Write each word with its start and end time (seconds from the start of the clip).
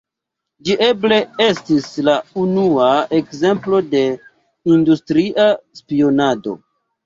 Ĝi 0.69 0.77
eble 0.85 1.19
estis 1.47 1.85
la 2.07 2.15
unua 2.45 2.89
ekzemplo 3.21 3.85
de 3.93 4.03
industria 4.75 5.49
spionado. 5.85 6.61